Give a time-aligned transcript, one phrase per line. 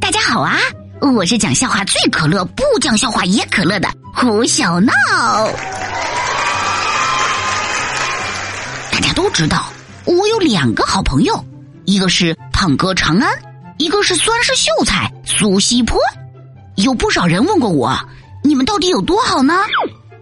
[0.00, 0.58] 大家好啊！
[1.00, 4.92] 我是讲笑话最可乐，不讲笑话也可乐的胡小闹。
[8.90, 9.66] 大家都知道，
[10.04, 11.44] 我有两个好朋友，
[11.84, 13.32] 一个是胖哥长安，
[13.76, 15.96] 一个是酸是秀才苏西坡。
[16.74, 17.96] 有不少人问过我，
[18.42, 19.54] 你们到底有多好呢？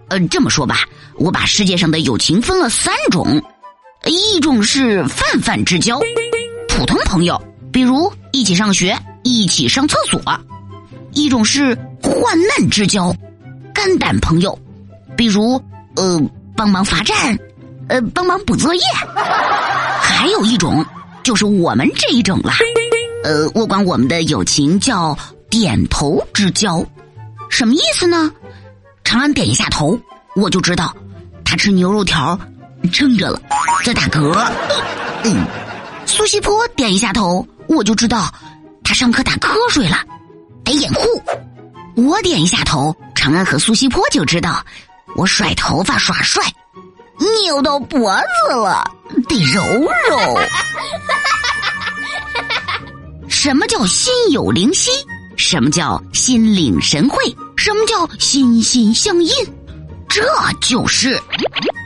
[0.09, 0.81] 呃，这么说吧，
[1.15, 3.43] 我把世界上的友情分了三种。
[4.05, 5.99] 一种是泛泛之交，
[6.69, 7.41] 普通朋友，
[7.73, 8.95] 比如一起上学、
[9.27, 10.19] 一起上厕所；
[11.11, 13.13] 一种是患难之交，
[13.73, 14.57] 肝胆朋友，
[15.15, 15.61] 比如
[15.95, 16.21] 呃
[16.55, 17.37] 帮忙罚站，
[17.87, 18.81] 呃帮忙补作业；
[19.99, 20.85] 还有一种
[21.23, 22.51] 就是我们这一种了，
[23.23, 25.17] 呃，我管我们的友情叫
[25.49, 26.85] 点头之交，
[27.49, 28.31] 什么意思呢？
[29.03, 29.99] 长安点一下头，
[30.35, 30.95] 我就知道
[31.43, 32.39] 他吃牛肉条。
[32.91, 33.41] 撑着了，
[33.83, 34.31] 在打嗝。
[35.23, 35.45] 嗯，
[36.05, 38.31] 苏西坡点一下头，我就知道
[38.97, 40.03] 上课打瞌睡了，
[40.63, 41.21] 得掩护。
[41.97, 44.65] 我点一下头，长安和苏西坡就知道
[45.15, 46.41] 我甩头发耍帅，
[47.43, 48.83] 扭到脖子了，
[49.29, 49.61] 得揉
[50.09, 50.39] 揉。
[53.29, 54.89] 什么叫心有灵犀？
[55.35, 57.23] 什么叫心领神会？
[57.55, 59.31] 什么叫心心相印？
[60.09, 60.23] 这
[60.59, 61.21] 就是。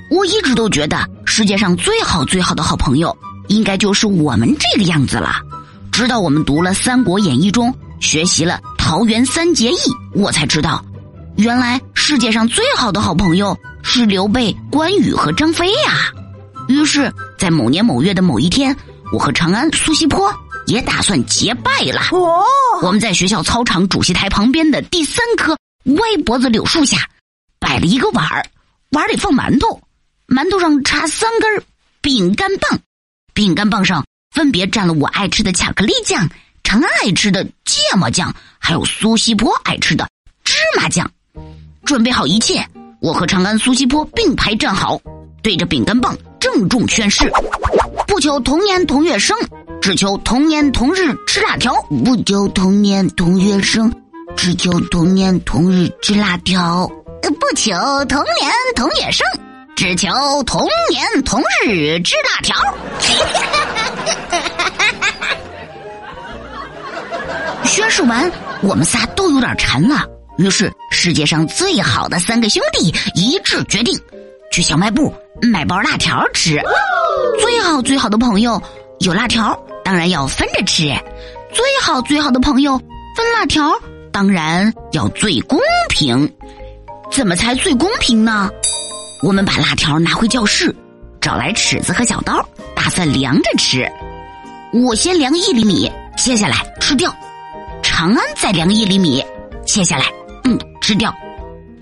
[0.09, 3.13] 我一直都觉得世界上最好最好的好朋友，
[3.49, 5.41] 应该就是我们这个样子了。
[5.91, 9.77] 直到我们读了《三国演义》中，学习了桃园三结义，
[10.13, 10.83] 我才知道，
[11.35, 16.11] 原来世界上最好的好朋友是刘备、关羽和张飞呀。
[16.67, 18.75] 于是，在某年某月的某一天，
[19.11, 20.33] 我和长安、苏西坡
[20.65, 22.01] 也打算结拜了。
[22.11, 22.43] 哦，
[22.81, 26.97] 我们在学校操场主席台旁边的第三棵歪脖子柳树下，
[27.59, 28.45] 摆了一个碗儿，
[28.91, 29.81] 碗里放馒头。
[30.27, 31.63] 馒头上插三根
[31.99, 32.79] 饼干棒，
[33.33, 36.29] 饼干棒上分别蘸了我爱吃的巧克力酱、
[36.63, 40.07] 长安爱吃的芥末酱，还有苏西坡爱吃的
[40.45, 41.11] 芝麻酱。
[41.83, 42.65] 准备好一切，
[43.01, 44.97] 我和长安、苏西坡并排站好，
[45.43, 47.29] 对着饼干棒郑重宣誓：
[48.07, 49.37] 不求同年同月生，
[49.81, 51.73] 只求同年同日吃辣条；
[52.05, 53.93] 不求同年同月生，
[54.37, 56.87] 只求同年同日吃辣条；
[57.21, 57.73] 不求
[58.05, 59.27] 同年同月生。
[59.75, 60.09] 只求
[60.43, 62.55] 同年同日吃辣条。
[67.63, 68.29] 宣誓完，
[68.61, 70.05] 我们仨都有点馋了。
[70.37, 73.97] 于是，世界上最好的三个兄弟一致决定，
[74.51, 76.59] 去小卖部买包辣条吃。
[77.39, 78.61] 最好最好的朋友
[78.99, 80.83] 有辣条，当然要分着吃。
[81.53, 82.77] 最好最好的朋友
[83.15, 83.71] 分辣条，
[84.11, 85.59] 当然要最公
[85.89, 86.31] 平。
[87.11, 88.49] 怎么才最公平呢？
[89.21, 90.75] 我们把辣条拿回教室，
[91.19, 92.43] 找来尺子和小刀，
[92.83, 93.87] 打算量着吃。
[94.73, 95.87] 我先量一厘米，
[96.17, 97.11] 切下来吃掉；
[97.83, 99.23] 长安再量一厘米，
[99.67, 100.05] 切下来，
[100.45, 101.11] 嗯，吃掉；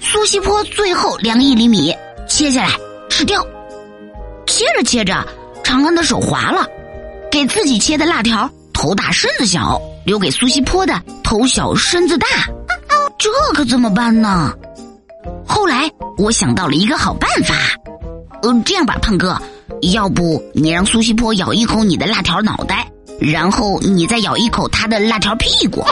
[0.02, 1.96] 苏西坡最后量一厘米，
[2.28, 2.72] 切下来
[3.10, 3.42] 吃掉。
[4.46, 5.26] 切着切着，
[5.64, 6.68] 长安的手滑了，
[7.32, 12.28] 给自己切的辣条头大身子小，留给苏西坡的头小身子大，
[13.18, 14.54] 这可怎么办呢？
[15.48, 17.56] 后来我想到了一个好办法，
[18.42, 19.42] 呃，这样吧，胖哥，
[19.82, 25.84] 要不你让苏西坡咬一口你的辣条脑袋，然后你再咬一口他的辣条屁股。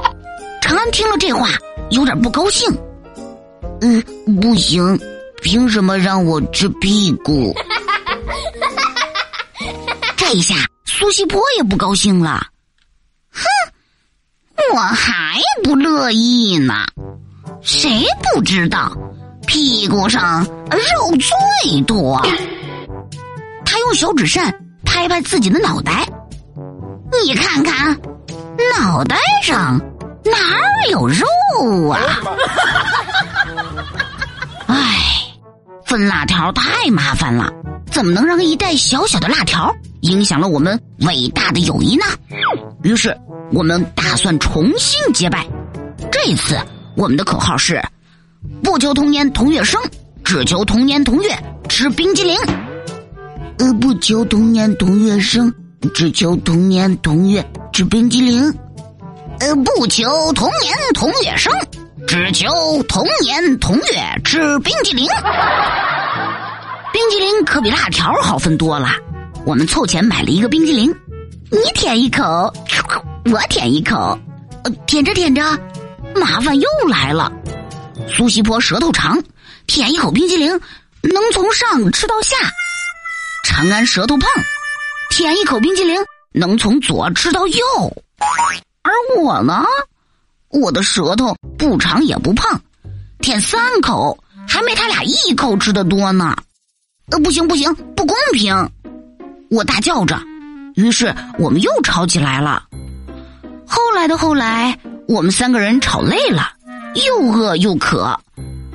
[0.60, 1.48] 长安听了这话，
[1.90, 2.68] 有点不高兴。
[3.80, 4.02] 嗯，
[4.40, 4.98] 不行，
[5.42, 7.54] 凭什么让我吃屁股？
[10.16, 12.46] 这一下，苏西坡也不高兴了。
[13.32, 13.42] 哼，
[14.74, 16.84] 我还不乐意呢。
[17.62, 18.04] 谁
[18.34, 18.96] 不知道，
[19.46, 21.16] 屁股上肉
[21.62, 22.20] 最多？
[23.90, 24.54] 他用小纸扇
[24.84, 26.06] 拍拍自己的脑袋，
[27.24, 28.00] 你看看，
[28.78, 29.80] 脑袋上
[30.24, 31.26] 哪儿有肉
[31.88, 32.00] 啊？
[34.68, 34.76] 哎，
[35.84, 37.52] 分辣条太麻烦了，
[37.90, 42.04] 怎么能让一袋小小的辣条影响了我们伟大的友谊呢？
[42.84, 43.12] 于是，
[43.52, 45.44] 我们打算重新结拜，
[46.12, 46.56] 这次。
[46.96, 47.82] 我们的口号是：
[48.62, 49.80] 不求同年同月生，
[50.22, 51.36] 只求同年同月
[51.68, 52.36] 吃冰激凌。
[53.60, 55.52] 呃，不求同年同月生，
[55.92, 58.42] 只求同年同月吃冰激凌。
[59.38, 61.52] 呃，不求同年同月生，
[62.06, 62.48] 只求
[62.84, 65.06] 同年同月吃冰激凌。
[66.90, 68.88] 冰激凌可比辣条好分多了。
[69.44, 70.90] 我们凑钱买了一个冰激凌，
[71.50, 72.50] 你舔一口，
[73.30, 74.18] 我舔一口，
[74.64, 75.42] 呃，舔着舔着，
[76.14, 77.30] 麻烦又来了。
[78.08, 79.22] 苏西坡舌头长，
[79.66, 80.48] 舔一口冰激凌
[81.02, 82.36] 能从上吃到下；
[83.50, 84.30] 长安舌头胖，
[85.10, 86.00] 舔一口冰激凌
[86.32, 87.64] 能从左吃到右。
[88.80, 89.64] 而我呢，
[90.50, 92.62] 我的舌头不长也不胖，
[93.18, 94.16] 舔三口
[94.48, 96.34] 还没他俩一口吃的多呢。
[97.10, 98.70] 呃，不行不行，不公平！
[99.50, 100.18] 我大叫着，
[100.76, 102.62] 于是我们又吵起来了。
[103.66, 106.52] 后来的后来，我们三个人吵累了，
[106.94, 108.16] 又饿又渴，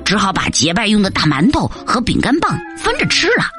[0.04, 3.55] 只好把结拜用的大馒头和饼干棒分着吃了。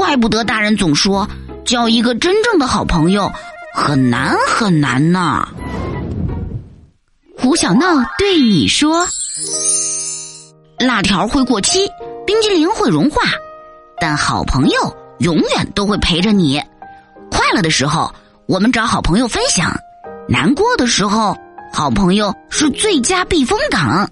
[0.00, 1.28] 怪不得大人总说，
[1.62, 3.30] 交一个真正的好朋友
[3.74, 5.46] 很难很难呢。
[7.36, 7.84] 胡小闹
[8.16, 9.06] 对你说
[10.80, 11.86] ：“辣条会过期，
[12.26, 13.20] 冰激凌会融化，
[14.00, 16.58] 但好朋友。”永远都会陪着你。
[17.30, 18.10] 快乐的时候，
[18.46, 19.68] 我们找好朋友分享；
[20.26, 21.36] 难过的时候，
[21.74, 24.10] 好朋友是最佳避风港。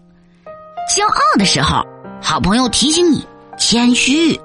[0.95, 1.83] 骄傲的时候，
[2.21, 3.27] 好朋友提醒你
[3.57, 4.39] 谦虚；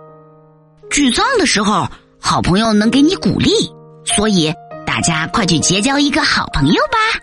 [0.94, 3.50] 沮丧的时候，好朋友能给你鼓励。
[4.06, 4.54] 所以，
[4.86, 7.20] 大家快去结交一个好朋友吧！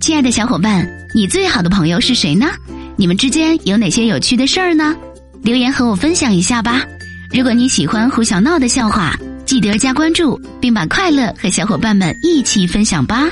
[0.00, 2.46] 亲爱的小伙伴，你最好的朋友是谁呢？
[2.94, 4.94] 你们之间有哪些有趣的事儿呢？
[5.42, 6.84] 留言和我分享一下吧。
[7.32, 13.28] 如果你喜欢胡小闹的笑话，记得加关注，并把快乐和小伙伴们一起分享吧。